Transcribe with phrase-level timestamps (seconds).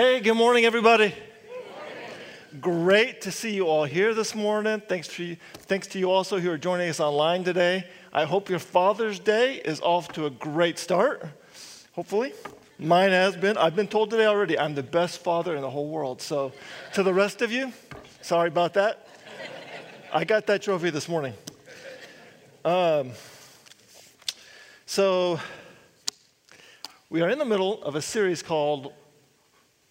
[0.00, 1.14] Hey, good morning, everybody.
[2.58, 4.80] Great to see you all here this morning.
[4.88, 7.86] Thanks, to, you, thanks to you also who are joining us online today.
[8.10, 11.22] I hope your Father's Day is off to a great start,
[11.92, 12.32] hopefully.
[12.78, 13.58] Mine has been.
[13.58, 16.22] I've been told today already I'm the best father in the whole world.
[16.22, 16.52] So,
[16.94, 17.70] to the rest of you,
[18.22, 19.06] sorry about that.
[20.14, 21.34] I got that trophy this morning.
[22.64, 23.10] Um,
[24.86, 25.38] so,
[27.10, 28.94] we are in the middle of a series called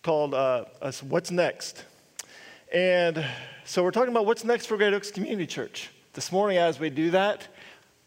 [0.02, 0.66] called uh,
[1.08, 1.84] What's Next.
[2.73, 3.26] And
[3.66, 5.89] so we're talking about what's next for Great Oaks Community Church.
[6.13, 7.48] This morning, as we do that,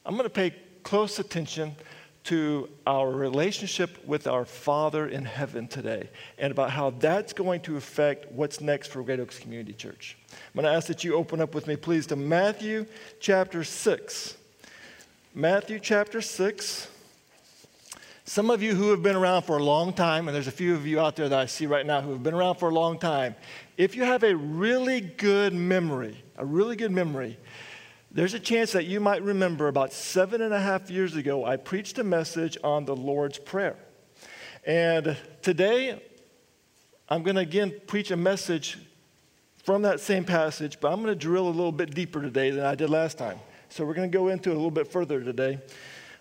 [0.06, 1.76] I'm going to pay close attention
[2.24, 7.76] to our relationship with our Father in heaven today and about how that's going to
[7.76, 10.16] affect what's next for Great Oaks Community Church.
[10.30, 12.86] I'm going to ask that you open up with me, please, to Matthew
[13.20, 14.36] chapter 6.
[15.34, 16.88] Matthew chapter 6.
[18.24, 20.76] Some of you who have been around for a long time, and there's a few
[20.76, 22.72] of you out there that I see right now who have been around for a
[22.72, 23.34] long time,
[23.76, 27.36] if you have a really good memory, a really good memory,
[28.12, 31.56] there's a chance that you might remember about seven and a half years ago, I
[31.56, 33.74] preached a message on the Lord's Prayer.
[34.64, 36.00] And today,
[37.08, 38.78] I'm going to again preach a message
[39.64, 42.64] from that same passage, but I'm going to drill a little bit deeper today than
[42.64, 43.40] I did last time.
[43.68, 45.58] So we're going to go into it a little bit further today.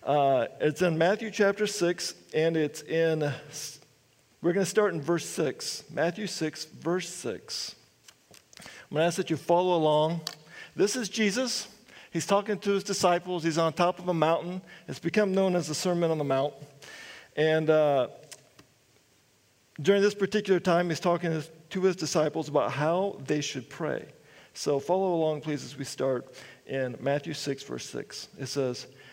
[0.03, 3.19] Uh, it's in Matthew chapter 6, and it's in,
[4.41, 5.83] we're going to start in verse 6.
[5.91, 7.75] Matthew 6, verse 6.
[8.59, 10.22] I'm going to ask that you follow along.
[10.75, 11.67] This is Jesus.
[12.09, 13.44] He's talking to his disciples.
[13.44, 14.63] He's on top of a mountain.
[14.88, 16.55] It's become known as the Sermon on the Mount.
[17.35, 18.07] And uh,
[19.79, 24.07] during this particular time, he's talking to his disciples about how they should pray.
[24.56, 26.34] So follow along, please, as we start
[26.66, 28.29] in Matthew 6, verse 6.
[28.40, 28.88] It says,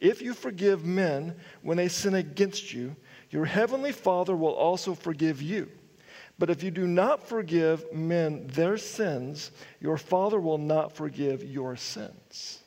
[0.00, 2.94] if you forgive men when they sin against you,
[3.30, 5.68] your heavenly Father will also forgive you.
[6.38, 9.50] But if you do not forgive men their sins,
[9.80, 12.60] your Father will not forgive your sins.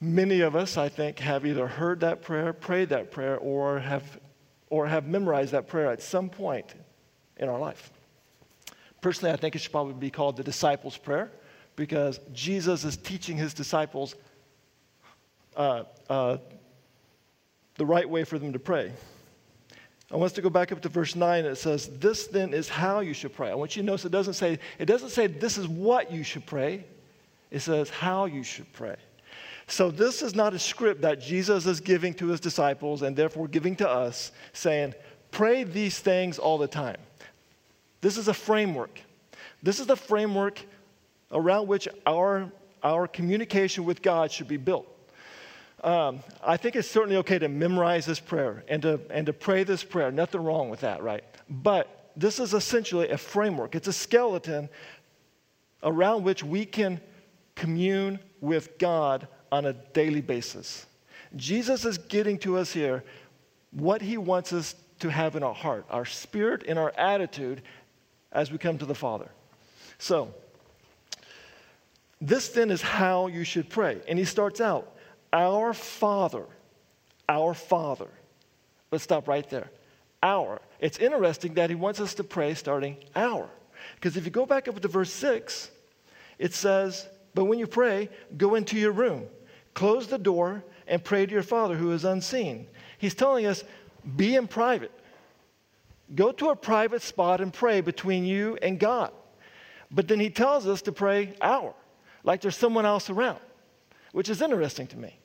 [0.00, 4.18] Many of us, I think, have either heard that prayer, prayed that prayer, or have,
[4.68, 6.74] or have memorized that prayer at some point
[7.36, 7.92] in our life.
[9.00, 11.30] Personally, I think it should probably be called the disciples' prayer
[11.76, 14.16] because Jesus is teaching his disciples
[15.56, 16.38] uh, uh,
[17.76, 18.92] the right way for them to pray.
[20.10, 21.44] I want us to go back up to verse 9.
[21.44, 23.50] It says, This then is how you should pray.
[23.50, 26.22] I want you to notice it doesn't say, it doesn't say this is what you
[26.22, 26.84] should pray.
[27.50, 28.96] It says how you should pray.
[29.66, 33.48] So this is not a script that Jesus is giving to his disciples and therefore
[33.48, 34.94] giving to us, saying,
[35.30, 36.98] pray these things all the time.
[38.00, 39.00] This is a framework.
[39.62, 40.60] This is the framework
[41.32, 44.86] around which our, our communication with God should be built.
[45.84, 49.64] Um, I think it's certainly okay to memorize this prayer and to, and to pray
[49.64, 50.10] this prayer.
[50.10, 51.22] Nothing wrong with that, right?
[51.50, 54.70] But this is essentially a framework, it's a skeleton
[55.82, 57.02] around which we can
[57.54, 60.86] commune with God on a daily basis.
[61.36, 63.04] Jesus is getting to us here
[63.70, 67.60] what he wants us to have in our heart, our spirit and our attitude
[68.32, 69.28] as we come to the Father.
[69.98, 70.32] So,
[72.20, 74.00] this then is how you should pray.
[74.08, 74.93] And he starts out
[75.34, 76.44] our Father,
[77.28, 78.08] our Father.
[78.90, 79.70] Let's stop right there.
[80.22, 80.62] Our.
[80.78, 83.50] It's interesting that he wants us to pray starting our.
[83.96, 85.70] Because if you go back up to verse 6,
[86.38, 89.24] it says, But when you pray, go into your room,
[89.74, 92.68] close the door, and pray to your Father who is unseen.
[92.98, 93.64] He's telling us,
[94.16, 94.92] be in private.
[96.14, 99.10] Go to a private spot and pray between you and God.
[99.90, 101.74] But then he tells us to pray our,
[102.22, 103.40] like there's someone else around,
[104.12, 105.18] which is interesting to me.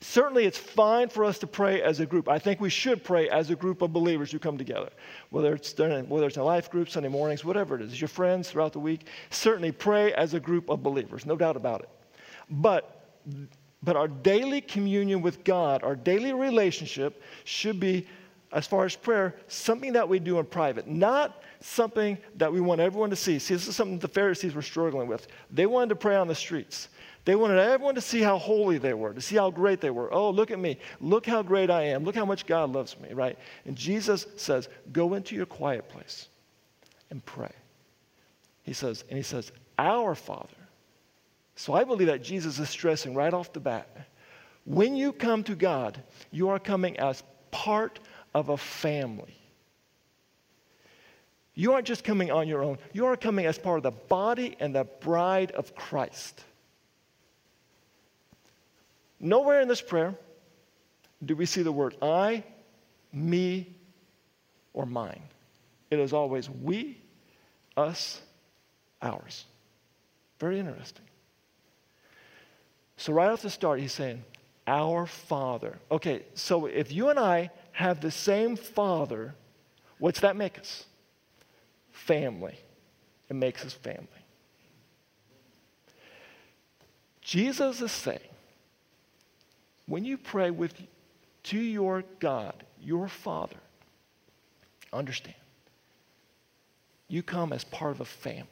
[0.00, 2.28] Certainly, it's fine for us to pray as a group.
[2.28, 4.90] I think we should pray as a group of believers who come together,
[5.30, 8.50] whether it's, during, whether it's a life group, Sunday mornings, whatever it is, your friends
[8.50, 9.06] throughout the week.
[9.30, 11.88] Certainly, pray as a group of believers, no doubt about it.
[12.50, 13.08] But,
[13.82, 18.06] but our daily communion with God, our daily relationship, should be,
[18.52, 22.80] as far as prayer, something that we do in private, not something that we want
[22.80, 23.38] everyone to see.
[23.38, 25.26] See, this is something the Pharisees were struggling with.
[25.50, 26.88] They wanted to pray on the streets.
[27.26, 30.12] They wanted everyone to see how holy they were, to see how great they were.
[30.12, 30.78] Oh, look at me.
[31.00, 32.04] Look how great I am.
[32.04, 33.38] Look how much God loves me, right?
[33.66, 36.28] And Jesus says, Go into your quiet place
[37.10, 37.52] and pray.
[38.62, 40.48] He says, and he says, Our Father.
[41.56, 44.06] So I believe that Jesus is stressing right off the bat
[44.66, 46.02] when you come to God,
[46.32, 48.00] you are coming as part
[48.34, 49.38] of a family.
[51.54, 54.56] You aren't just coming on your own, you are coming as part of the body
[54.60, 56.44] and the bride of Christ.
[59.18, 60.14] Nowhere in this prayer
[61.24, 62.44] do we see the word I,
[63.12, 63.74] me,
[64.74, 65.22] or mine.
[65.90, 67.00] It is always we,
[67.76, 68.20] us,
[69.00, 69.44] ours.
[70.38, 71.04] Very interesting.
[72.98, 74.22] So, right off the start, he's saying,
[74.66, 75.78] Our Father.
[75.90, 79.34] Okay, so if you and I have the same Father,
[79.98, 80.84] what's that make us?
[81.90, 82.58] Family.
[83.28, 84.06] It makes us family.
[87.20, 88.20] Jesus is saying,
[89.86, 90.74] when you pray with,
[91.44, 93.56] to your God, your Father,
[94.92, 95.36] understand,
[97.08, 98.46] you come as part of a family.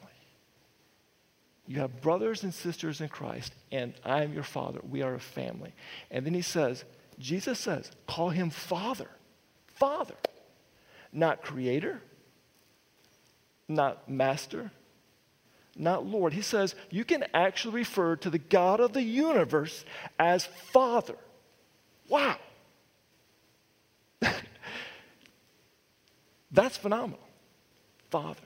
[1.66, 4.80] You have brothers and sisters in Christ, and I am your Father.
[4.88, 5.72] We are a family.
[6.10, 6.84] And then he says,
[7.18, 9.08] Jesus says, call him Father.
[9.66, 10.14] Father.
[11.12, 12.02] Not Creator,
[13.68, 14.70] not Master,
[15.76, 16.32] not Lord.
[16.32, 19.84] He says you can actually refer to the God of the universe
[20.18, 21.16] as Father.
[22.08, 22.36] Wow.
[26.50, 27.20] That's phenomenal.
[28.10, 28.40] Father.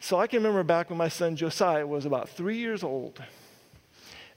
[0.00, 3.22] So I can remember back when my son Josiah was about three years old.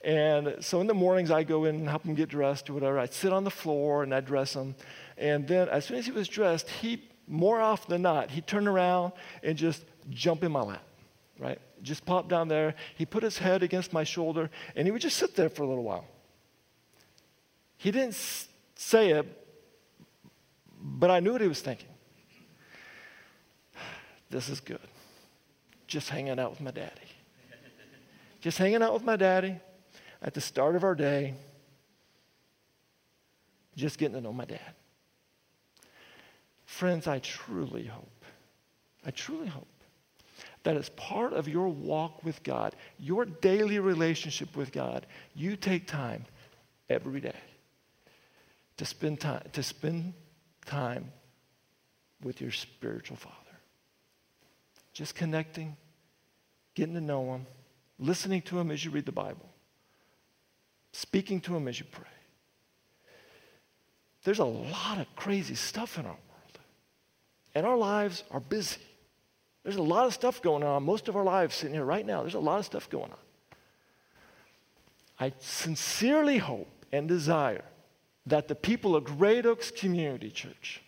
[0.03, 2.99] And so in the mornings, I go in and help him get dressed or whatever.
[2.99, 4.75] I'd sit on the floor and I'd dress him.
[5.17, 8.67] And then as soon as he was dressed, he, more often than not, he'd turn
[8.67, 10.83] around and just jump in my lap,
[11.39, 11.59] right?
[11.81, 12.75] Just pop down there.
[12.95, 15.67] He put his head against my shoulder and he would just sit there for a
[15.67, 16.05] little while.
[17.77, 18.15] He didn't
[18.75, 19.45] say it,
[20.81, 21.89] but I knew what he was thinking.
[24.29, 24.79] This is good.
[25.87, 26.91] Just hanging out with my daddy.
[28.41, 29.59] Just hanging out with my daddy
[30.21, 31.35] at the start of our day.
[33.75, 34.73] Just getting to know my dad.
[36.65, 38.25] Friends, I truly hope,
[39.05, 39.67] I truly hope
[40.63, 45.05] that as part of your walk with God, your daily relationship with God,
[45.35, 46.25] you take time
[46.89, 47.35] every day
[48.77, 50.13] to spend time, to spend
[50.65, 51.11] time
[52.23, 53.35] with your spiritual father.
[54.93, 55.75] Just connecting,
[56.75, 57.45] getting to know him,
[57.99, 59.49] listening to him as you read the Bible,
[60.91, 62.05] speaking to him as you pray.
[64.23, 66.59] There's a lot of crazy stuff in our world,
[67.53, 68.79] and our lives are busy.
[69.63, 70.83] There's a lot of stuff going on.
[70.83, 73.17] Most of our lives sitting here right now, there's a lot of stuff going on.
[75.19, 77.63] I sincerely hope and desire
[78.25, 80.81] that the people of Great Oaks Community Church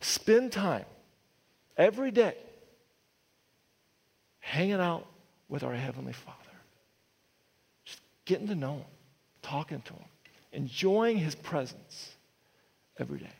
[0.00, 0.84] spend time
[1.76, 2.36] every day
[4.40, 5.06] hanging out
[5.48, 6.36] with our Heavenly Father,
[7.84, 8.84] just getting to know Him,
[9.42, 10.08] talking to Him,
[10.52, 12.16] enjoying His presence
[12.98, 13.37] every day.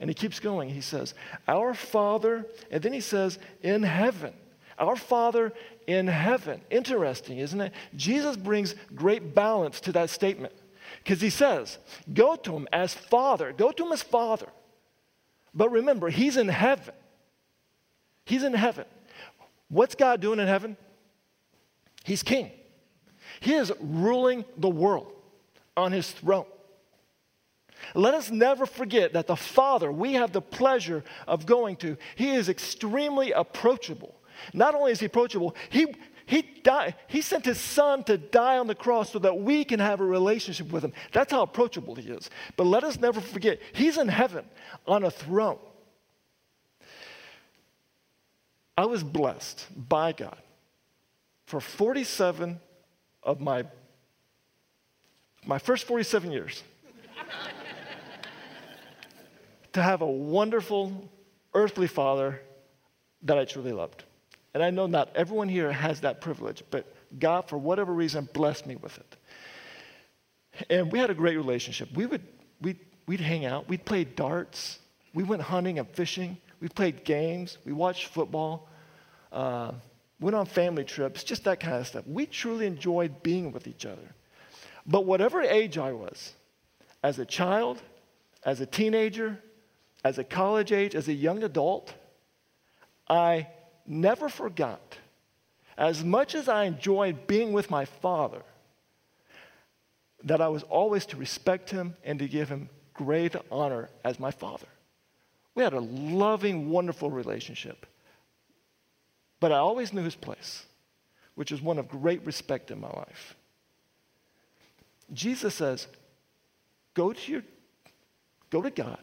[0.00, 0.70] And he keeps going.
[0.70, 1.14] He says,
[1.46, 4.32] Our Father, and then he says, in heaven.
[4.78, 5.52] Our Father
[5.86, 6.62] in heaven.
[6.70, 7.72] Interesting, isn't it?
[7.94, 10.54] Jesus brings great balance to that statement.
[10.98, 11.78] Because he says,
[12.12, 14.48] go to him as father, go to him as father.
[15.54, 16.94] But remember, he's in heaven.
[18.24, 18.84] He's in heaven.
[19.68, 20.76] What's God doing in heaven?
[22.04, 22.50] He's king.
[23.40, 25.12] He is ruling the world
[25.76, 26.46] on his throne.
[27.94, 32.30] Let us never forget that the Father we have the pleasure of going to, he
[32.30, 34.14] is extremely approachable.
[34.52, 35.94] Not only is he approachable, he,
[36.26, 39.80] he, died, he sent his son to die on the cross so that we can
[39.80, 40.92] have a relationship with him.
[41.12, 42.30] That's how approachable he is.
[42.56, 44.44] But let us never forget, he's in heaven
[44.86, 45.58] on a throne.
[48.76, 50.40] I was blessed by God
[51.46, 52.60] for 47
[53.22, 53.64] of my
[55.44, 56.62] my first 47 years
[59.72, 61.08] to have a wonderful
[61.54, 62.40] earthly father
[63.22, 64.04] that I truly loved.
[64.54, 68.66] And I know not everyone here has that privilege, but God, for whatever reason, blessed
[68.66, 69.16] me with it.
[70.68, 71.88] And we had a great relationship.
[71.94, 72.22] We would,
[72.60, 74.78] we'd, we'd hang out, we'd play darts,
[75.14, 78.68] we went hunting and fishing, we played games, we watched football,
[79.32, 79.72] uh,
[80.20, 82.06] went on family trips, just that kind of stuff.
[82.06, 84.14] We truly enjoyed being with each other.
[84.86, 86.32] But whatever age I was,
[87.02, 87.80] as a child,
[88.44, 89.38] as a teenager,
[90.04, 91.92] as a college age, as a young adult,
[93.08, 93.48] I
[93.86, 94.96] never forgot,
[95.76, 98.42] as much as I enjoyed being with my father,
[100.24, 104.30] that I was always to respect him and to give him great honor as my
[104.30, 104.66] father.
[105.54, 107.86] We had a loving, wonderful relationship.
[109.40, 110.66] But I always knew his place,
[111.34, 113.34] which is one of great respect in my life.
[115.12, 115.88] Jesus says,
[116.94, 117.42] go to your
[118.50, 119.00] go to God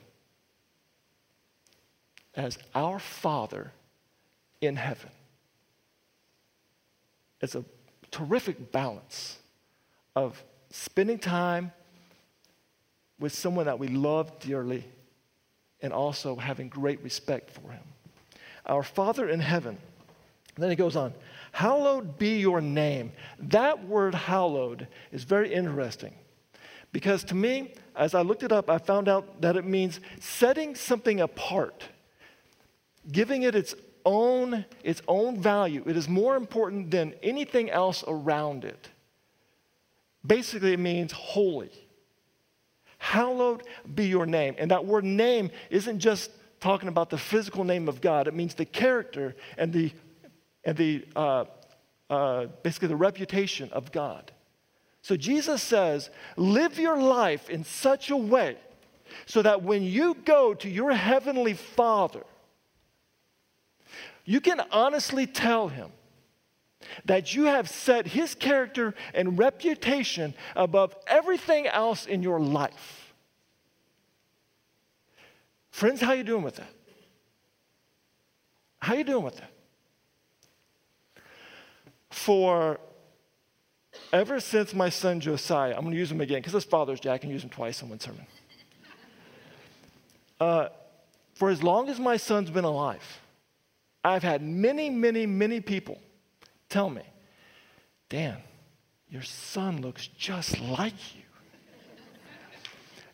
[2.37, 3.71] as our Father
[4.61, 5.09] in heaven.
[7.41, 7.65] It's a
[8.11, 9.37] terrific balance
[10.15, 11.71] of spending time
[13.19, 14.85] with someone that we love dearly
[15.81, 17.83] and also having great respect for him.
[18.65, 19.77] Our Father in heaven.
[20.55, 21.13] Then he goes on,
[21.51, 23.11] hallowed be your name.
[23.39, 26.13] That word hallowed is very interesting
[26.91, 30.73] because to me, as I looked it up, I found out that it means setting
[30.73, 31.83] something apart,
[33.11, 35.83] giving it its own, its own value.
[35.85, 38.89] It is more important than anything else around it.
[40.25, 41.71] Basically, it means holy.
[42.97, 44.55] Hallowed be your name.
[44.57, 48.55] And that word name isn't just talking about the physical name of God, it means
[48.55, 49.91] the character and the,
[50.63, 51.45] and the uh,
[52.09, 54.31] uh, basically the reputation of God.
[55.01, 58.57] So Jesus says, live your life in such a way
[59.25, 62.23] so that when you go to your heavenly Father,
[64.27, 65.89] you can honestly tell him
[67.05, 73.13] that you have set his character and reputation above everything else in your life.
[75.71, 76.69] Friends, how you doing with that?
[78.79, 79.51] How you doing with that?
[82.09, 82.81] For
[84.11, 86.99] ever since my son Josiah, I'm going to use him again because his Father's.
[87.05, 88.25] I can use him twice in one sermon.
[90.37, 90.67] Uh,
[91.33, 93.21] for as long as my son's been alive,
[94.03, 95.99] I've had many, many, many people
[96.69, 97.03] tell me,
[98.09, 98.37] Dan,
[99.09, 101.23] your son looks just like you.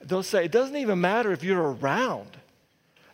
[0.02, 2.38] They'll say, it doesn't even matter if you're around.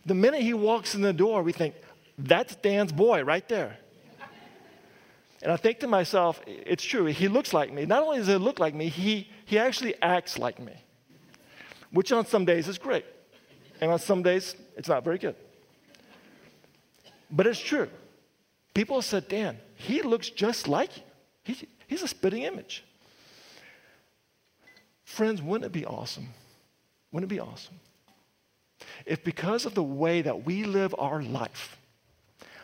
[0.06, 1.74] The minute he walks in the door, we think,
[2.18, 3.78] that's Dan's boy right there.
[5.42, 7.86] And I think to myself, it's true, he looks like me.
[7.86, 10.74] Not only does he look like me, he, he actually acts like me,
[11.92, 13.06] which on some days is great.
[13.80, 15.36] And on some days, it's not very good.
[17.30, 17.88] But it's true.
[18.74, 21.02] People said, Dan, he looks just like you.
[21.42, 22.84] He, he's a spitting image.
[25.04, 26.28] Friends, wouldn't it be awesome?
[27.10, 27.74] Wouldn't it be awesome?
[29.04, 31.76] If because of the way that we live our life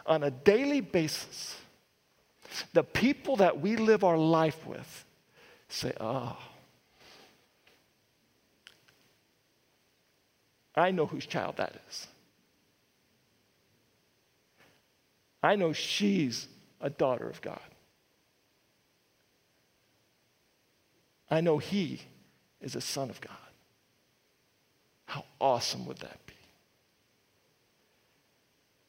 [0.07, 1.57] on a daily basis,
[2.73, 5.05] the people that we live our life with
[5.69, 6.37] say, oh,
[10.75, 12.07] I know whose child that is.
[15.47, 16.49] I know she's
[16.81, 17.61] a daughter of God.
[21.31, 22.03] I know he
[22.61, 23.33] is a son of God.
[25.07, 26.33] How awesome would that be?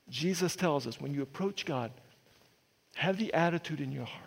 [0.10, 1.92] Jesus tells us when you approach God,
[2.96, 4.24] have the attitude in your heart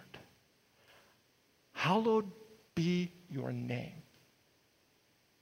[1.80, 2.30] Hallowed
[2.74, 4.02] be your name.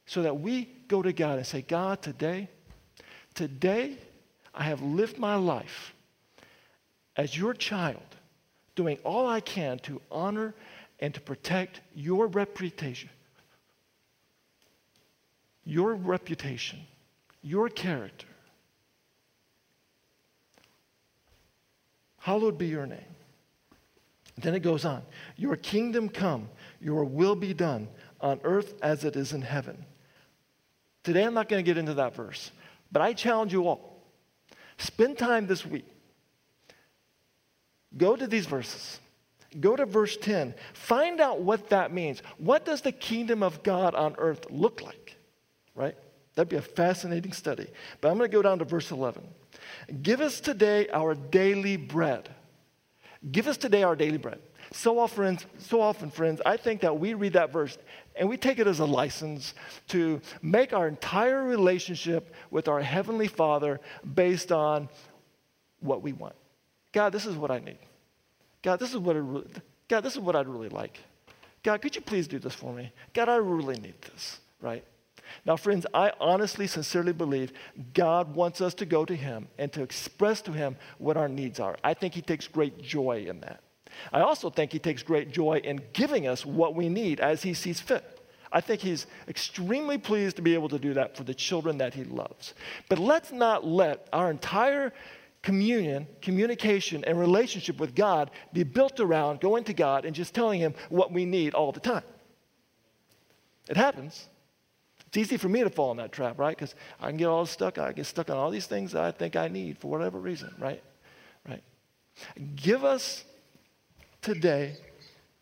[0.06, 2.48] So that we go to God and say, God, today,
[3.34, 3.96] today
[4.54, 5.92] I have lived my life
[7.18, 8.00] as your child,
[8.76, 10.54] doing all I can to honor
[11.00, 13.10] and to protect your reputation,
[15.64, 16.78] your reputation,
[17.42, 18.28] your character.
[22.18, 23.00] Hallowed be your name.
[24.36, 25.02] Then it goes on
[25.36, 26.48] Your kingdom come,
[26.80, 27.88] your will be done
[28.20, 29.84] on earth as it is in heaven.
[31.02, 32.52] Today I'm not going to get into that verse,
[32.92, 34.04] but I challenge you all.
[34.76, 35.86] Spend time this week
[37.96, 39.00] Go to these verses.
[39.60, 40.54] Go to verse 10.
[40.74, 42.22] Find out what that means.
[42.36, 45.16] What does the kingdom of God on earth look like?
[45.74, 45.96] Right?
[46.34, 47.66] That'd be a fascinating study.
[48.00, 49.26] But I'm going to go down to verse 11.
[50.02, 52.28] Give us today our daily bread.
[53.32, 54.40] Give us today our daily bread.
[54.72, 57.78] So often, so often, friends, I think that we read that verse
[58.14, 59.54] and we take it as a license
[59.88, 63.80] to make our entire relationship with our Heavenly Father
[64.14, 64.88] based on
[65.80, 66.34] what we want.
[66.92, 67.78] God, this is what I need.
[68.62, 69.46] God, this is what I really,
[69.88, 70.98] God, this is what I'd really like.
[71.62, 72.92] God, could you please do this for me?
[73.12, 74.84] God, I really need this, right?
[75.44, 77.52] Now, friends, I honestly, sincerely believe
[77.94, 81.60] God wants us to go to Him and to express to Him what our needs
[81.60, 81.76] are.
[81.84, 83.60] I think He takes great joy in that.
[84.12, 87.54] I also think He takes great joy in giving us what we need as He
[87.54, 88.14] sees fit.
[88.50, 91.94] I think He's extremely pleased to be able to do that for the children that
[91.94, 92.54] He loves.
[92.88, 94.92] But let's not let our entire
[95.48, 100.60] communion, communication, and relationship with God be built around going to God and just telling
[100.60, 102.02] Him what we need all the time.
[103.66, 104.28] It happens.
[105.06, 106.54] It's easy for me to fall in that trap, right?
[106.54, 107.78] Because I can get all stuck.
[107.78, 110.54] I get stuck on all these things that I think I need for whatever reason,
[110.58, 110.82] right?
[111.48, 111.62] Right.
[112.54, 113.24] Give us
[114.20, 114.76] today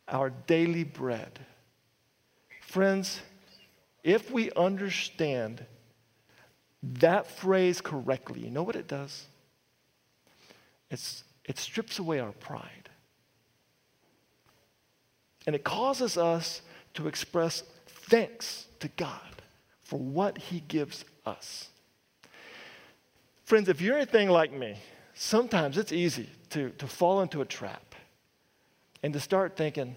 [0.07, 1.41] our daily bread.
[2.61, 3.21] Friends,
[4.05, 5.67] if we understand
[6.81, 9.27] that phrase correctly, you know what it does?
[10.90, 12.88] It's, it strips away our pride.
[15.47, 16.62] And it causes us
[16.95, 19.21] to express thanks to God
[19.83, 21.69] for what he gives us.
[23.45, 24.76] Friends, if you're anything like me,
[25.14, 27.95] sometimes it's easy to, to fall into a trap
[29.02, 29.95] and to start thinking,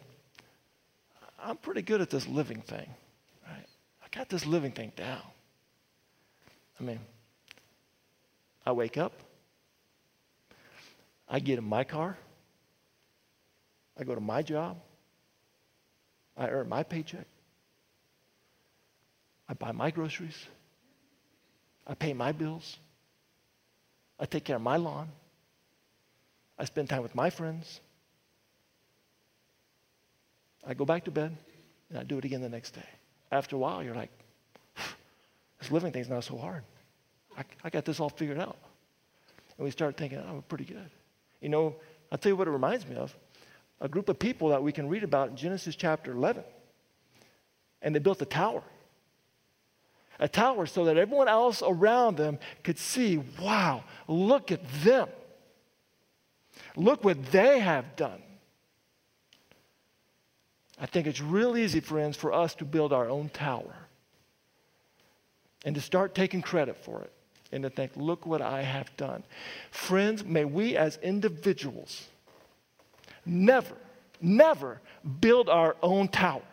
[1.41, 2.87] I'm pretty good at this living thing,
[3.47, 3.65] right?
[4.03, 5.21] I got this living thing down.
[6.79, 6.99] I mean,
[8.65, 9.13] I wake up,
[11.29, 12.17] I get in my car,
[13.97, 14.77] I go to my job,
[16.35, 17.27] I earn my paycheck,
[19.47, 20.37] I buy my groceries.
[21.89, 22.77] I pay my bills.
[24.19, 25.09] I take care of my lawn.
[26.57, 27.81] I spend time with my friends.
[30.65, 31.35] I go back to bed
[31.89, 32.89] and I do it again the next day.
[33.31, 34.11] After a while, you're like,
[35.59, 36.63] this living thing's not so hard.
[37.35, 38.57] I, I got this all figured out.
[39.57, 40.91] And we start thinking, oh, we're pretty good.
[41.41, 41.75] You know,
[42.11, 43.15] I'll tell you what it reminds me of
[43.81, 46.43] a group of people that we can read about in Genesis chapter 11.
[47.81, 48.63] And they built a tower
[50.19, 55.07] a tower so that everyone else around them could see wow, look at them.
[56.75, 58.21] Look what they have done.
[60.79, 63.75] I think it's real easy, friends, for us to build our own tower
[65.65, 67.11] and to start taking credit for it
[67.51, 69.23] and to think, look what I have done.
[69.71, 72.07] Friends, may we as individuals
[73.25, 73.75] never,
[74.21, 74.81] never
[75.19, 76.43] build our own tower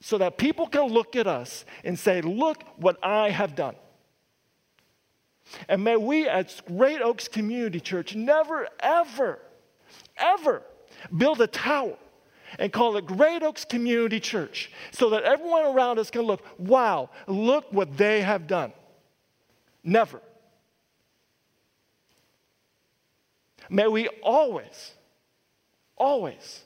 [0.00, 3.74] so that people can look at us and say, Look what I have done.
[5.68, 9.38] And may we at Great Oaks Community Church never, ever,
[10.16, 10.62] ever
[11.16, 11.96] build a tower
[12.58, 17.10] and call it Great Oaks Community Church so that everyone around us can look, wow,
[17.26, 18.72] look what they have done.
[19.86, 20.20] Never.
[23.70, 24.92] May we always,
[25.96, 26.64] always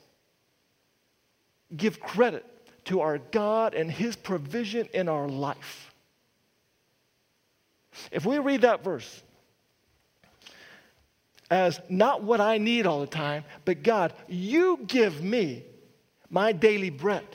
[1.77, 2.45] give credit
[2.85, 5.93] to our God and His provision in our life.
[8.11, 9.21] If we read that verse
[11.51, 15.63] as not what I need all the time, but God, you give me
[16.29, 17.25] my daily bread.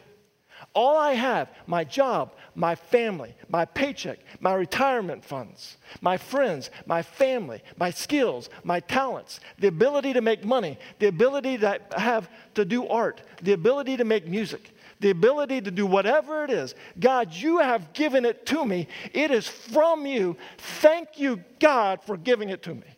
[0.75, 7.03] All I have, my job, my family, my paycheck, my retirement funds, my friends, my
[7.03, 12.64] family, my skills, my talents, the ability to make money, the ability to have to
[12.64, 16.75] do art, the ability to make music, the ability to do whatever it is.
[16.99, 18.88] God, you have given it to me.
[19.12, 20.37] It is from you.
[20.57, 22.97] Thank you, God, for giving it to me.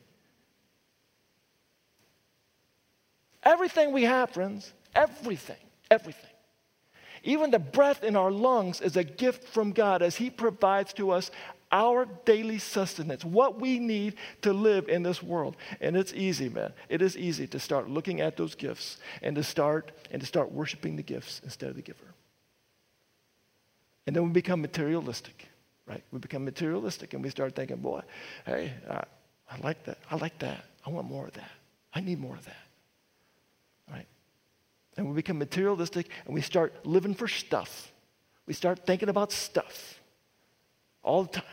[3.43, 5.57] Everything we have, friends, everything,
[5.91, 6.28] everything.
[7.23, 11.11] Even the breath in our lungs is a gift from God as He provides to
[11.11, 11.31] us
[11.71, 15.57] our daily sustenance, what we need to live in this world.
[15.81, 16.73] And it's easy, man.
[16.89, 20.53] It is easy to start looking at those gifts and to start and to start
[20.53, 22.15] worshiping the gifts instead of the giver.
[24.07, 25.47] And then we become materialistic,
[25.87, 26.03] right?
[26.11, 28.01] We become materialistic and we start thinking, boy,
[28.47, 29.05] hey, I,
[29.51, 29.99] I like that.
[30.11, 30.65] I like that.
[30.87, 31.51] I want more of that.
[31.93, 32.68] I need more of that.
[34.99, 37.93] And we become materialistic and we start living for stuff.
[38.47, 40.01] We start thinking about stuff
[41.05, 41.45] all the time.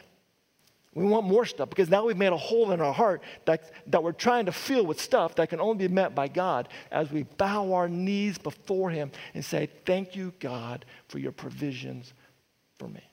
[0.96, 4.02] We want more stuff because now we've made a hole in our heart that, that
[4.02, 7.24] we're trying to fill with stuff that can only be met by God as we
[7.24, 12.14] bow our knees before Him and say, Thank you, God, for your provisions
[12.80, 13.04] for me.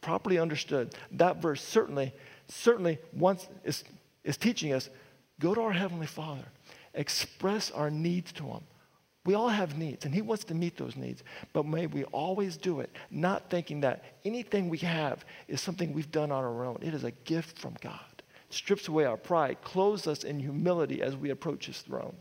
[0.00, 2.12] Properly understood, that verse certainly,
[2.48, 3.84] certainly once is,
[4.24, 4.88] is teaching us
[5.38, 6.44] go to our Heavenly Father,
[6.94, 8.60] express our needs to Him,
[9.24, 11.22] we all have needs, and He wants to meet those needs.
[11.52, 16.10] But may we always do it, not thinking that anything we have is something we've
[16.10, 16.78] done on our own.
[16.82, 18.00] It is a gift from God.
[18.50, 22.16] It strips away our pride, clothes us in humility as we approach His throne.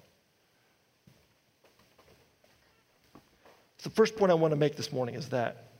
[3.79, 5.71] So the first point I want to make this morning is that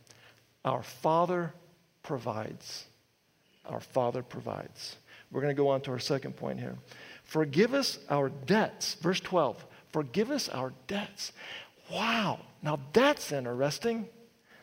[0.65, 1.53] our Father
[2.01, 2.85] provides.
[3.67, 4.95] Our Father provides.
[5.31, 6.75] We're going to go on to our second point here.
[7.31, 8.95] Forgive us our debts.
[8.95, 9.65] Verse 12.
[9.93, 11.31] Forgive us our debts.
[11.89, 12.39] Wow.
[12.61, 14.09] Now that's interesting.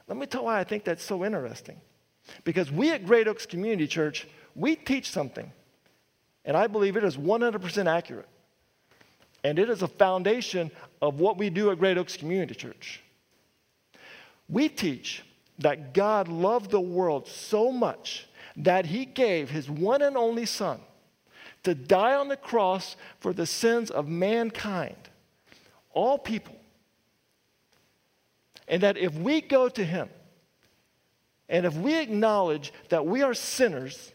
[0.07, 1.81] Let me tell why I think that's so interesting.
[2.45, 5.51] Because we at Great Oaks Community Church, we teach something,
[6.45, 8.29] and I believe it is 100% accurate.
[9.43, 13.03] And it is a foundation of what we do at Great Oaks Community Church.
[14.47, 15.23] We teach
[15.61, 18.29] that God loved the world so much
[18.59, 20.83] that he gave his one and only Son
[21.65, 24.97] to die on the cross for the sins of mankind,
[25.93, 26.57] all people.
[28.67, 30.09] And that if we go to him
[31.49, 34.13] and if we acknowledge that we are sinners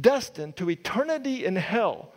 [0.00, 2.12] destined to eternity in hell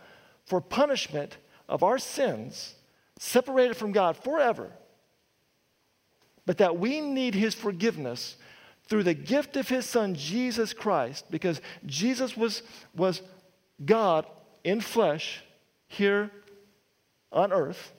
[0.46, 1.36] for punishment
[1.68, 2.74] of our sins,
[3.18, 4.70] separated from God forever,
[6.44, 8.36] but that we need His forgiveness
[8.88, 12.62] through the gift of His Son, Jesus Christ, because Jesus was,
[12.94, 13.22] was
[13.84, 14.26] God
[14.64, 15.42] in flesh
[15.88, 16.30] here
[17.30, 17.92] on earth,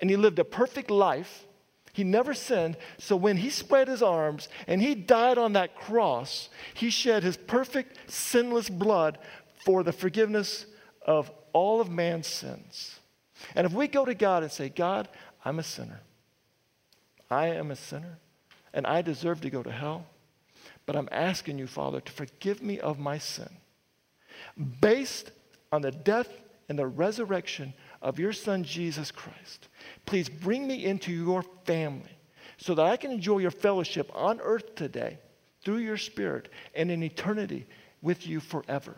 [0.00, 1.44] and He lived a perfect life.
[1.92, 2.78] He never sinned.
[2.98, 7.36] So when he spread his arms and he died on that cross, he shed his
[7.36, 9.18] perfect, sinless blood
[9.64, 10.64] for the forgiveness
[11.04, 12.98] of all of man's sins.
[13.54, 15.08] And if we go to God and say, God,
[15.44, 16.00] I'm a sinner.
[17.30, 18.18] I am a sinner
[18.72, 20.06] and I deserve to go to hell,
[20.86, 23.48] but I'm asking you, Father, to forgive me of my sin.
[24.80, 25.30] Based
[25.70, 26.28] on the death
[26.68, 29.68] and the resurrection of your Son, Jesus Christ,
[30.06, 32.16] please bring me into your family
[32.56, 35.18] so that I can enjoy your fellowship on earth today
[35.64, 37.66] through your Spirit and in eternity
[38.00, 38.96] with you forever.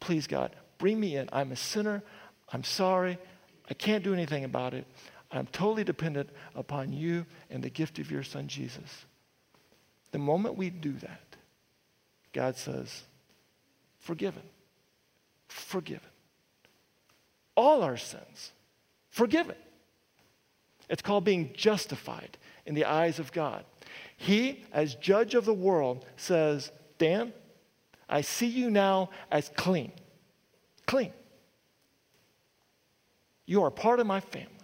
[0.00, 1.28] Please, God, bring me in.
[1.32, 2.02] I'm a sinner.
[2.52, 3.18] I'm sorry.
[3.68, 4.86] I can't do anything about it.
[5.32, 9.06] I'm totally dependent upon you and the gift of your son, Jesus.
[10.12, 11.36] The moment we do that,
[12.32, 13.02] God says,
[13.98, 14.42] forgiven,
[15.48, 16.08] forgiven.
[17.54, 18.52] All our sins,
[19.10, 19.56] forgiven.
[20.88, 23.64] It's called being justified in the eyes of God.
[24.16, 27.32] He, as judge of the world, says, Dan,
[28.08, 29.92] I see you now as clean.
[30.86, 31.12] Clean.
[33.46, 34.55] You are part of my family.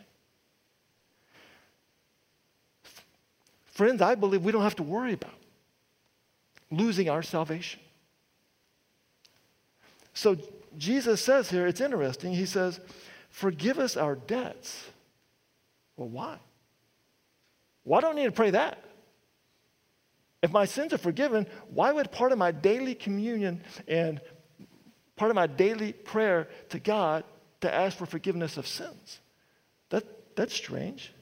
[3.72, 5.34] Friends, I believe we don't have to worry about
[6.70, 7.80] losing our salvation.
[10.14, 10.36] So
[10.76, 12.32] Jesus says here, it's interesting.
[12.34, 12.80] He says,
[13.30, 14.90] Forgive us our debts.
[15.96, 16.36] Well, why?
[17.84, 18.78] Why do I need to pray that?
[20.42, 24.20] If my sins are forgiven, why would part of my daily communion and
[25.16, 27.24] part of my daily prayer to God
[27.62, 29.20] to ask for forgiveness of sins?
[29.88, 30.04] That,
[30.36, 31.12] that's strange.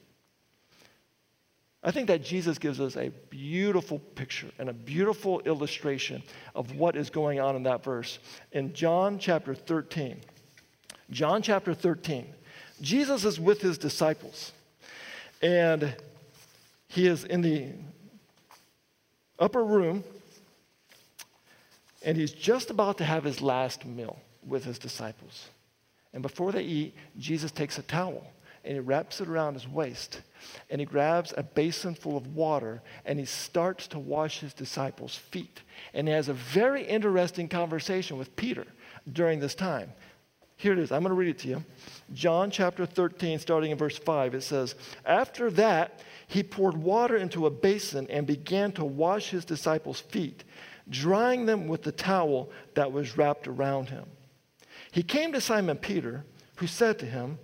[1.83, 6.21] I think that Jesus gives us a beautiful picture and a beautiful illustration
[6.53, 8.19] of what is going on in that verse.
[8.51, 10.21] In John chapter 13,
[11.09, 12.27] John chapter 13,
[12.81, 14.51] Jesus is with his disciples,
[15.41, 15.95] and
[16.87, 17.69] he is in the
[19.39, 20.03] upper room,
[22.03, 25.49] and he's just about to have his last meal with his disciples.
[26.13, 28.25] And before they eat, Jesus takes a towel
[28.63, 30.21] and he wraps it around his waist
[30.69, 35.15] and he grabs a basin full of water and he starts to wash his disciples'
[35.15, 35.61] feet.
[35.93, 38.65] And he has a very interesting conversation with Peter
[39.11, 39.91] during this time.
[40.57, 40.91] Here it is.
[40.91, 41.65] I'm going to read it to you.
[42.13, 47.47] John chapter 13, starting in verse 5, it says, After that, he poured water into
[47.47, 50.43] a basin and began to wash his disciples' feet,
[50.87, 54.05] drying them with the towel that was wrapped around him.
[54.91, 56.25] He came to Simon Peter,
[56.57, 57.39] who said to him,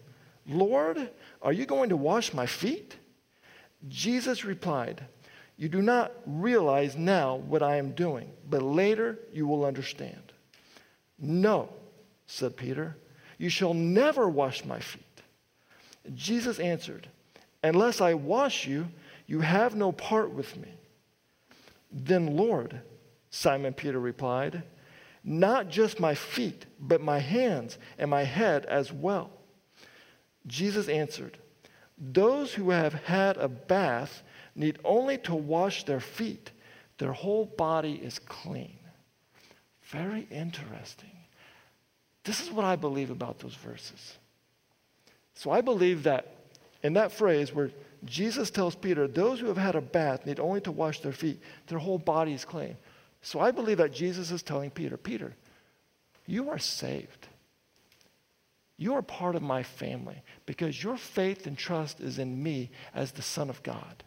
[0.47, 1.09] Lord,
[1.41, 2.95] are you going to wash my feet?
[3.87, 5.05] Jesus replied,
[5.57, 10.31] You do not realize now what I am doing, but later you will understand.
[11.19, 11.69] No,
[12.27, 12.95] said Peter,
[13.37, 15.03] you shall never wash my feet.
[16.13, 17.07] Jesus answered,
[17.63, 18.87] Unless I wash you,
[19.25, 20.69] you have no part with me.
[21.91, 22.81] Then, Lord,
[23.29, 24.63] Simon Peter replied,
[25.23, 29.31] Not just my feet, but my hands and my head as well.
[30.47, 31.37] Jesus answered,
[31.97, 34.23] Those who have had a bath
[34.55, 36.51] need only to wash their feet,
[36.97, 38.77] their whole body is clean.
[39.83, 41.11] Very interesting.
[42.23, 44.17] This is what I believe about those verses.
[45.35, 46.35] So I believe that
[46.83, 47.71] in that phrase where
[48.05, 51.41] Jesus tells Peter, those who have had a bath need only to wash their feet,
[51.67, 52.75] their whole body is clean.
[53.21, 55.33] So I believe that Jesus is telling Peter, Peter,
[56.25, 57.27] you are saved.
[58.77, 63.11] You are part of my family because your faith and trust is in me as
[63.11, 64.03] the Son of God.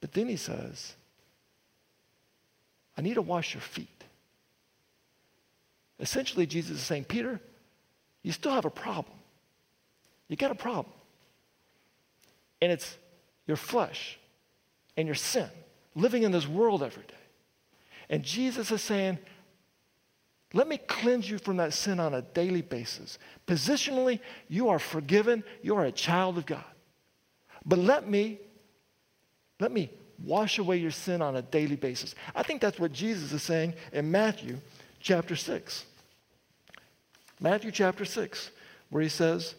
[0.00, 0.94] But then he says,
[2.96, 4.04] I need to wash your feet.
[5.98, 7.40] Essentially, Jesus is saying, Peter,
[8.22, 9.16] you still have a problem.
[10.28, 10.92] You got a problem.
[12.60, 12.96] And it's
[13.46, 14.18] your flesh
[14.96, 15.48] and your sin,
[15.94, 17.14] living in this world every day.
[18.10, 19.18] And Jesus is saying,
[20.54, 23.18] let me cleanse you from that sin on a daily basis.
[23.44, 25.42] Positionally, you are forgiven.
[25.62, 26.64] You are a child of God.
[27.66, 28.38] But let me,
[29.58, 29.90] let me
[30.24, 32.14] wash away your sin on a daily basis.
[32.36, 34.58] I think that's what Jesus is saying in Matthew
[35.00, 35.84] chapter 6.
[37.40, 38.50] Matthew chapter 6,
[38.90, 39.56] where he says,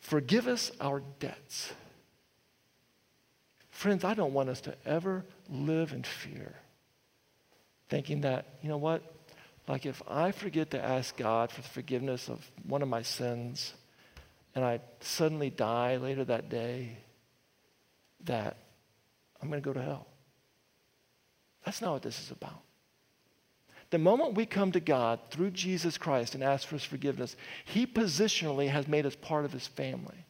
[0.00, 1.70] Forgive us our debts.
[3.70, 6.54] Friends, I don't want us to ever live in fear
[7.88, 9.02] thinking that, you know what?
[9.66, 13.74] Like if I forget to ask God for the forgiveness of one of my sins
[14.54, 16.96] and I suddenly die later that day,
[18.24, 18.56] that
[19.40, 20.06] I'm going to go to hell.
[21.64, 22.62] That's not what this is about.
[23.90, 27.86] The moment we come to God through Jesus Christ and ask for his forgiveness, he
[27.86, 30.26] positionally has made us part of his family.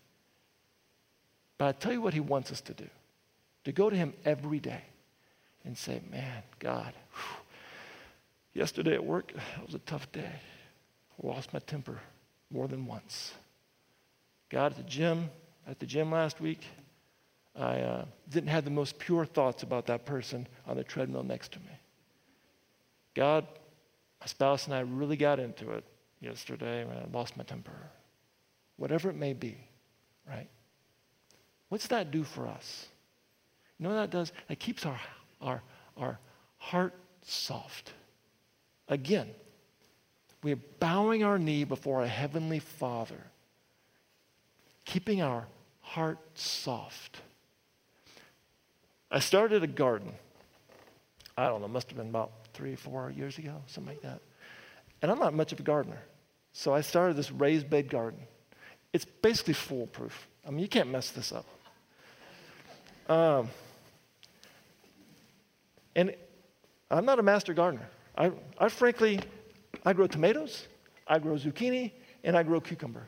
[1.58, 2.88] But I tell you what he wants us to do
[3.64, 4.82] to go to him every day
[5.64, 7.47] and say, Man, God, whew,
[8.54, 10.30] Yesterday at work, it was a tough day.
[11.22, 12.00] I lost my temper
[12.50, 13.32] more than once.
[14.48, 15.30] Got at the gym,
[15.66, 16.64] at the gym last week,
[17.54, 21.52] I uh, didn't have the most pure thoughts about that person on the treadmill next
[21.52, 21.78] to me.
[23.14, 23.46] God,
[24.20, 25.84] my spouse and I really got into it
[26.20, 27.72] yesterday when I lost my temper.
[28.76, 29.56] Whatever it may be,
[30.28, 30.48] right?
[31.68, 32.86] What's that do for us?
[33.78, 34.32] You know what that does?
[34.48, 35.00] It keeps our,
[35.40, 35.62] our,
[35.96, 36.18] our
[36.58, 37.92] heart soft.
[38.88, 39.28] Again,
[40.42, 43.20] we're bowing our knee before a heavenly Father,
[44.84, 45.46] keeping our
[45.80, 47.18] heart soft.
[49.10, 50.12] I started a garden.
[51.36, 54.20] I don't know, must have been about three, four years ago, something like that.
[55.02, 56.02] And I'm not much of a gardener.
[56.52, 58.20] So I started this raised bed garden.
[58.92, 60.28] It's basically foolproof.
[60.46, 61.46] I mean, you can't mess this up.
[63.08, 63.48] Um,
[65.94, 66.14] and
[66.90, 67.88] I'm not a master gardener.
[68.18, 69.20] I, I frankly,
[69.84, 70.66] I grow tomatoes,
[71.06, 71.92] I grow zucchini,
[72.24, 73.06] and I grow cucumber.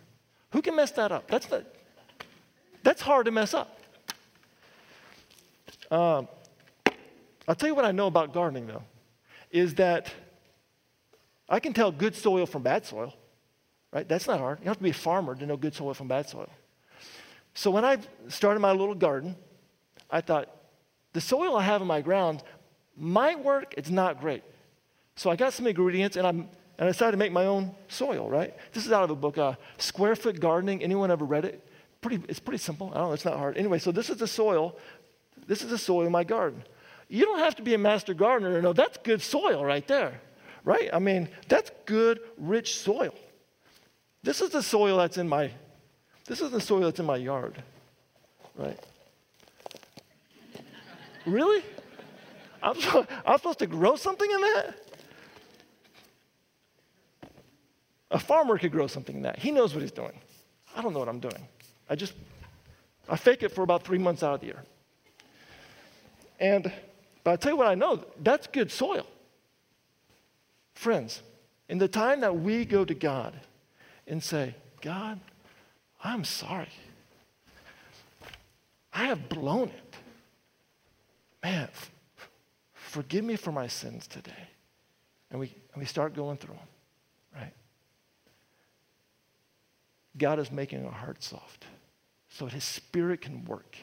[0.53, 1.29] Who can mess that up?
[1.29, 1.66] That's, the,
[2.85, 3.77] that's hard to mess up.
[5.90, 6.29] Um,
[7.49, 8.85] I'll tell you what I know about gardening, though,
[9.51, 10.14] is that
[11.49, 13.12] I can tell good soil from bad soil,
[13.92, 14.09] right?
[14.09, 14.61] That's not hard.
[14.61, 16.49] You don't have to be a farmer to know good soil from bad soil.
[17.55, 19.35] So when I started my little garden,
[20.09, 20.49] I thought,
[21.12, 22.44] the soil I have in my ground
[22.96, 24.44] might work, it's not great.
[25.16, 28.29] So I got some ingredients and, I'm, and I decided to make my own soil,
[28.29, 28.55] right?
[28.73, 30.83] This is out of a book, uh, Square Foot Gardening.
[30.83, 31.66] Anyone ever read it?
[32.01, 32.90] Pretty, it's pretty simple.
[32.94, 33.59] I don't know, it's not hard.
[33.59, 34.79] Anyway, so this is the soil.
[35.46, 36.62] This is the soil in my garden.
[37.09, 40.20] You don't have to be a master gardener to know that's good soil right there,
[40.64, 40.88] right?
[40.92, 43.14] I mean, that's good, rich soil.
[44.23, 45.51] This is the soil that's in my,
[46.27, 47.62] this is the soil that's in my yard,
[48.57, 48.79] right?
[51.27, 51.64] really?
[52.62, 52.77] I'm,
[53.27, 54.75] I'm supposed to grow something in that?
[58.11, 59.38] A farmer could grow something in that.
[59.38, 60.18] He knows what he's doing.
[60.77, 61.46] I don't know what I'm doing.
[61.88, 62.14] I just,
[63.09, 64.62] I fake it for about three months out of the year.
[66.38, 66.73] And,
[67.23, 69.07] but I tell you what I know, that's good soil.
[70.75, 71.23] Friends,
[71.68, 73.35] in the time that we go to God
[74.07, 75.20] and say, God,
[76.03, 76.68] I'm sorry.
[78.92, 79.94] I have blown it.
[81.42, 81.68] Man,
[82.73, 84.33] forgive me for my sins today.
[85.31, 86.68] And we, and we start going through them,
[87.37, 87.53] right?
[90.16, 91.64] God is making our hearts soft
[92.29, 93.77] so that His Spirit can work.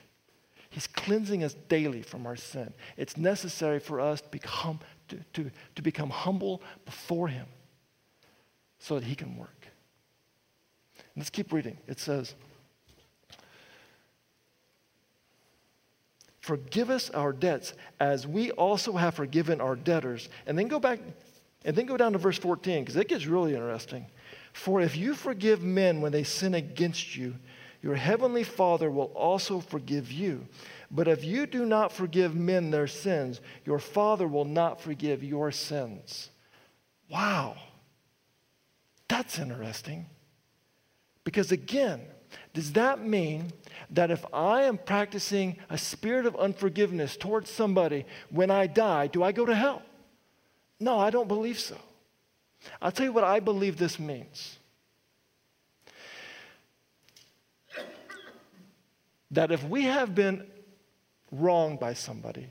[0.70, 2.74] He's cleansing us daily from our sin.
[2.98, 7.48] It's necessary for us to become, to, to, to become humble before Him
[8.80, 9.68] so that He can work.
[11.16, 11.78] Let's keep reading.
[11.88, 12.36] It says,
[16.48, 20.30] Forgive us our debts as we also have forgiven our debtors.
[20.46, 21.00] And then go back
[21.66, 24.06] and then go down to verse 14 because it gets really interesting.
[24.58, 27.36] For if you forgive men when they sin against you,
[27.84, 30.48] your heavenly Father will also forgive you.
[30.90, 35.52] But if you do not forgive men their sins, your Father will not forgive your
[35.52, 36.32] sins.
[37.08, 37.56] Wow.
[39.08, 40.08] That's interesting.
[41.24, 42.02] Because again,
[42.56, 43.52] does that mean
[43.92, 49.22] that if I am practicing a spirit of unforgiveness towards somebody when I die, do
[49.22, 49.84] I go to hell?
[50.80, 51.78] No, I don't believe so.
[52.82, 54.58] I'll tell you what I believe this means.
[59.32, 60.46] That if we have been
[61.32, 62.48] wronged by somebody,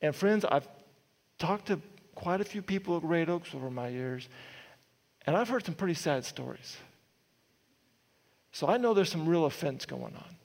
[0.00, 0.68] and friends, I've
[1.38, 1.80] talked to
[2.14, 4.28] quite a few people at Great Oaks over my years,
[5.26, 6.76] and I've heard some pretty sad stories.
[8.52, 10.36] So I know there's some real offense going on.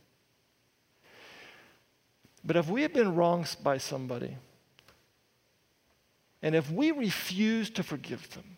[2.43, 4.37] But if we have been wronged by somebody,
[6.41, 8.57] and if we refuse to forgive them,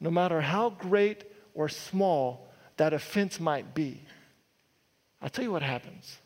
[0.00, 4.02] no matter how great or small that offense might be,
[5.20, 6.18] I'll tell you what happens.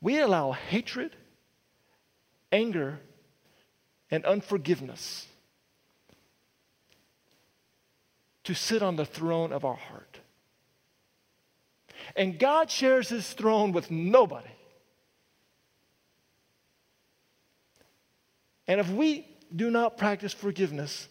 [0.00, 1.16] We allow hatred,
[2.50, 3.00] anger,
[4.10, 5.26] and unforgiveness
[8.44, 10.18] to sit on the throne of our heart.
[12.16, 14.50] And God shares his throne with nobody.
[18.66, 21.08] And if we do not practice forgiveness,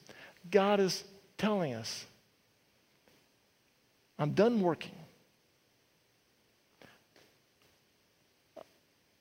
[0.49, 1.03] God is
[1.37, 2.05] telling us,
[4.17, 4.95] I'm done working.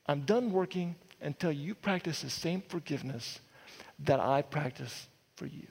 [0.06, 3.38] I'm done working until you practice the same forgiveness
[4.00, 5.66] that I practice for you.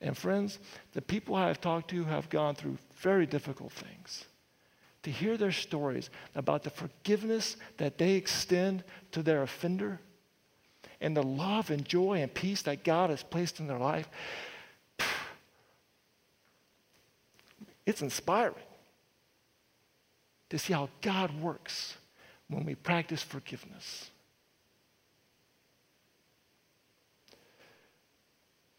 [0.00, 0.58] And friends,
[0.92, 4.24] the people I have talked to have gone through very difficult things.
[5.04, 10.00] To hear their stories about the forgiveness that they extend to their offender
[11.00, 14.08] and the love and joy and peace that God has placed in their life,
[17.86, 18.54] it's inspiring
[20.48, 21.96] to see how God works
[22.48, 24.10] when we practice forgiveness.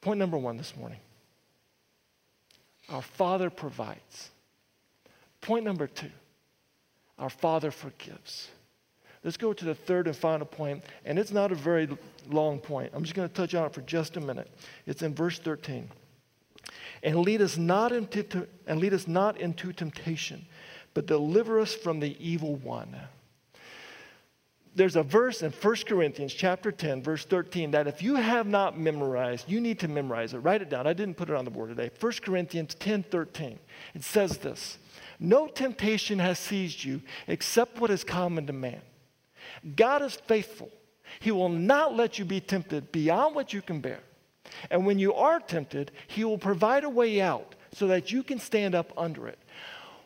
[0.02, 1.00] Point number one this morning
[2.90, 4.30] our Father provides.
[5.46, 6.10] Point number two
[7.20, 8.50] our Father forgives.
[9.24, 11.88] Let's go to the third and final point, and it's not a very
[12.28, 12.92] long point.
[12.94, 14.52] I'm just going to touch on it for just a minute.
[14.88, 15.90] It's in verse 13.
[17.04, 20.46] And lead us not into, and lead us not into temptation,
[20.94, 22.96] but deliver us from the evil one
[24.76, 28.78] there's a verse in 1 Corinthians chapter 10, verse 13, that if you have not
[28.78, 30.40] memorized, you need to memorize it.
[30.40, 30.86] Write it down.
[30.86, 31.90] I didn't put it on the board today.
[31.98, 33.58] 1 Corinthians 10, 13.
[33.94, 34.78] It says this
[35.20, 38.82] No temptation has seized you except what is common to man.
[39.76, 40.72] God is faithful.
[41.20, 44.00] He will not let you be tempted beyond what you can bear.
[44.70, 48.40] And when you are tempted, He will provide a way out so that you can
[48.40, 49.40] stand up under it.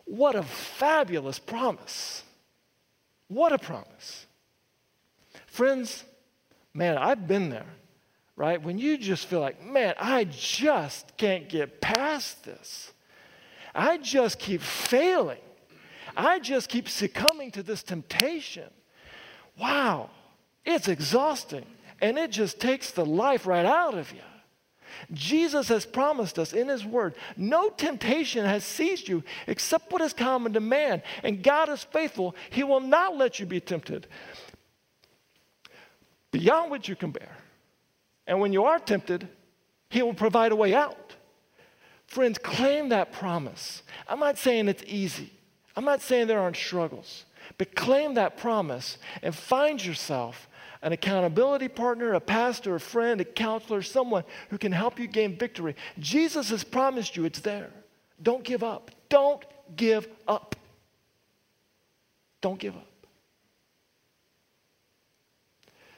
[0.05, 2.23] What a fabulous promise!
[3.27, 4.25] What a promise.
[5.45, 6.03] Friends,
[6.73, 7.67] man, I've been there,
[8.35, 8.61] right?
[8.61, 12.91] When you just feel like, man, I just can't get past this.
[13.73, 15.39] I just keep failing.
[16.15, 18.69] I just keep succumbing to this temptation.
[19.59, 20.09] Wow,
[20.65, 21.65] it's exhausting.
[22.01, 24.21] And it just takes the life right out of you.
[25.13, 30.13] Jesus has promised us in His Word no temptation has seized you except what is
[30.13, 31.01] common to man.
[31.23, 32.35] And God is faithful.
[32.49, 34.07] He will not let you be tempted
[36.31, 37.37] beyond what you can bear.
[38.27, 39.27] And when you are tempted,
[39.89, 41.08] He will provide a way out.
[42.09, 43.83] Friends, claim that promise.
[44.07, 45.31] I'm not saying it's easy,
[45.75, 47.25] I'm not saying there aren't struggles,
[47.59, 50.47] but claim that promise and find yourself
[50.81, 55.37] an accountability partner, a pastor, a friend, a counselor, someone who can help you gain
[55.37, 55.75] victory.
[55.99, 57.69] Jesus has promised you it's there.
[58.23, 58.89] Don't give up.
[59.09, 59.45] Don't
[59.75, 60.55] give up.
[62.41, 62.87] Don't give up.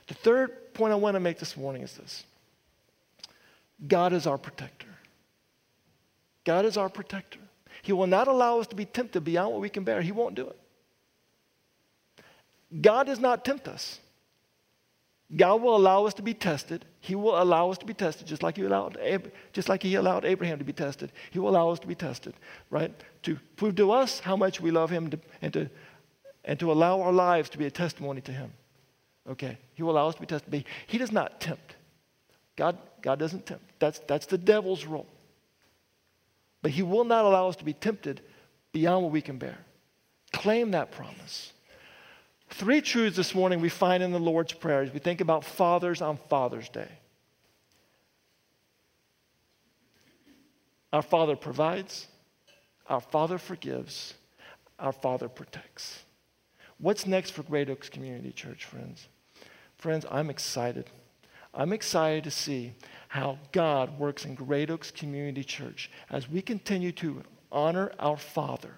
[0.08, 2.26] The third point I want to make this morning is this
[3.88, 4.91] God is our protector.
[6.44, 7.40] God is our protector.
[7.82, 10.02] He will not allow us to be tempted beyond what we can bear.
[10.02, 10.60] He won't do it.
[12.82, 14.00] God does not tempt us.
[15.36, 16.86] God will allow us to be tested.
[17.00, 18.98] He will allow us to be tested, just like he allowed,
[19.54, 21.12] just like he allowed Abraham to be tested.
[21.32, 22.34] He will allow us to be tested,
[22.70, 22.94] right?
[23.24, 25.10] To prove to us how much we love him
[25.42, 25.70] and, to,
[26.44, 28.52] and to allow our lives to be a testimony to him.
[29.30, 30.66] Okay, he will allow us to be tested.
[30.88, 31.76] He does not tempt.
[32.58, 33.64] God, God doesn't tempt.
[33.80, 35.08] That's, that's the devil's role.
[36.62, 38.22] But he will not allow us to be tempted
[38.72, 39.58] beyond what we can bear.
[40.32, 41.54] Claim that promise.
[42.50, 46.02] Three truths this morning we find in the Lord's Prayer as we think about fathers
[46.02, 46.90] on Father's Day.
[50.94, 52.08] Our Father provides,
[52.88, 54.14] our Father forgives,
[54.78, 56.04] our Father protects.
[56.78, 59.08] What's next for Great Oaks Community Church, friends?
[59.78, 60.90] Friends, I'm excited.
[61.54, 62.74] I'm excited to see
[63.12, 68.74] how God works in Great Oaks Community Church as we continue to honor our Father,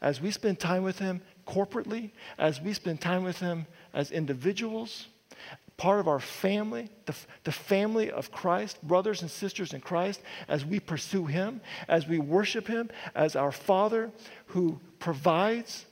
[0.00, 5.08] as we spend time with Him corporately, as we spend time with Him as individuals,
[5.76, 10.64] part of our family, the, the family of Christ, brothers and sisters in Christ, as
[10.64, 14.10] we pursue Him, as we worship Him, as our Father
[14.46, 15.84] who provides,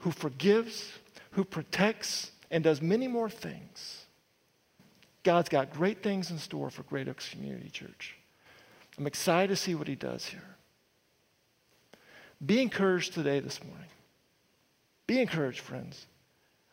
[0.00, 0.92] who forgives,
[1.30, 4.04] who protects, and does many more things.
[5.28, 8.16] God's got great things in store for Great Oaks Community Church.
[8.96, 10.56] I'm excited to see what He does here.
[12.46, 13.90] Be encouraged today, this morning.
[15.06, 16.06] Be encouraged, friends.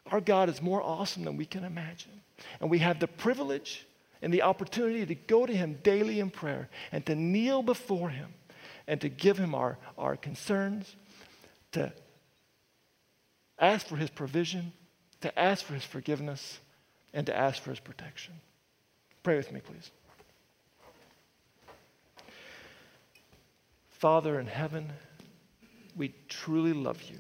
[0.10, 2.22] Our God is more awesome than we can imagine.
[2.62, 3.86] And we have the privilege
[4.22, 8.34] and the opportunity to go to Him daily in prayer and to kneel before Him
[8.88, 10.95] and to give Him our, our concerns,
[11.74, 11.91] to
[13.60, 14.72] ask for His provision,
[15.20, 16.60] to ask for His forgiveness,
[17.14, 18.34] and to ask for His protection.
[19.26, 19.89] Pray with me, please.
[23.89, 24.93] Father in heaven,
[25.97, 27.17] we truly love you.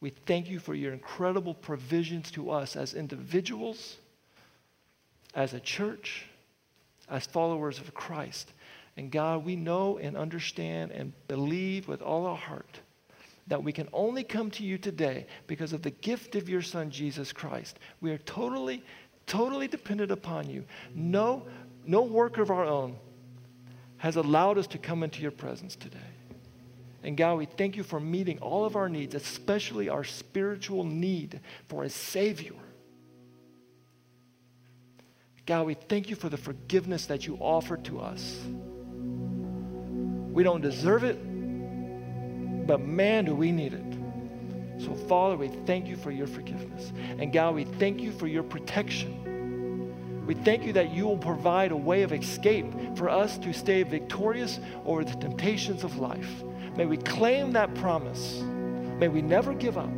[0.00, 3.96] We thank you for your incredible provisions to us as individuals,
[5.34, 6.24] as a church,
[7.08, 8.52] as followers of Christ.
[8.96, 12.78] And God, we know and understand and believe with all our heart
[13.48, 16.92] that we can only come to you today because of the gift of your Son,
[16.92, 17.80] Jesus Christ.
[18.00, 18.84] We are totally,
[19.30, 20.64] totally dependent upon you.
[20.92, 21.46] No,
[21.86, 22.96] no work of our own
[23.98, 25.98] has allowed us to come into your presence today.
[27.04, 31.38] And God, we thank you for meeting all of our needs, especially our spiritual need
[31.68, 32.56] for a Savior.
[35.46, 38.40] God, we thank you for the forgiveness that you offer to us.
[40.32, 41.16] We don't deserve it,
[42.66, 44.84] but man, do we need it.
[44.84, 46.92] So, Father, we thank you for your forgiveness.
[47.18, 49.19] And God, we thank you for your protection.
[50.30, 53.82] We thank you that you will provide a way of escape for us to stay
[53.82, 56.44] victorious over the temptations of life.
[56.76, 58.40] May we claim that promise.
[59.00, 59.90] May we never give up.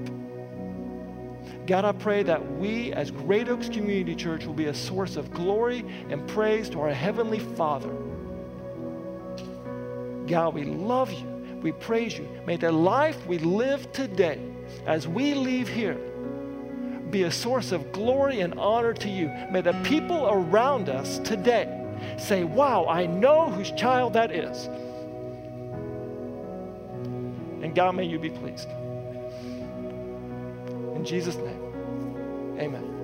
[1.66, 5.30] God, I pray that we as Great Oaks Community Church will be a source of
[5.34, 7.94] glory and praise to our Heavenly Father.
[10.26, 11.26] God, we love you.
[11.60, 12.26] We praise you.
[12.46, 14.40] May the life we live today,
[14.86, 16.00] as we leave here,
[17.12, 19.30] be a source of glory and honor to you.
[19.50, 21.78] May the people around us today
[22.16, 24.66] say, Wow, I know whose child that is.
[27.62, 28.68] And God, may you be pleased.
[30.96, 33.01] In Jesus' name, amen.